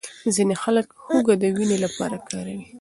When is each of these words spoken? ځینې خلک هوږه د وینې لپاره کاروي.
ځینې 0.35 0.55
خلک 0.63 0.87
هوږه 1.03 1.35
د 1.41 1.43
وینې 1.55 1.77
لپاره 1.85 2.17
کاروي. 2.27 2.65